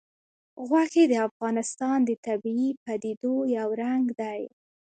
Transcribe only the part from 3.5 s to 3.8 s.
یو